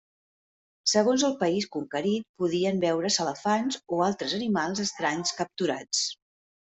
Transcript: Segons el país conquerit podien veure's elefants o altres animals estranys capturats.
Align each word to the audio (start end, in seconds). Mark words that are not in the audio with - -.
Segons 0.91 1.25
el 1.27 1.33
país 1.41 1.67
conquerit 1.75 2.25
podien 2.43 2.81
veure's 2.85 3.17
elefants 3.27 3.77
o 3.99 4.03
altres 4.09 4.33
animals 4.39 4.83
estranys 4.89 5.35
capturats. 5.43 6.03